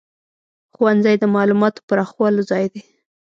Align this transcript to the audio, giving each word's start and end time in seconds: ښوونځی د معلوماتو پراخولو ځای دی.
ښوونځی 0.75 1.15
د 1.19 1.23
معلوماتو 1.35 1.85
پراخولو 1.87 2.41
ځای 2.49 2.65
دی. 2.73 2.81